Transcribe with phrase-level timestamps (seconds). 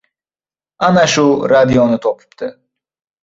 [0.87, 2.51] Ana shu radioni topibdi.